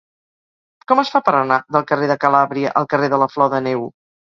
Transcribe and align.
Com 0.91 1.01
es 1.01 1.11
fa 1.15 1.21
per 1.27 1.35
anar 1.41 1.59
del 1.77 1.85
carrer 1.93 2.09
de 2.13 2.17
Calàbria 2.25 2.73
al 2.83 2.91
carrer 2.95 3.13
de 3.17 3.23
la 3.27 3.31
Flor 3.37 3.55
de 3.57 3.65
Neu? 3.71 3.89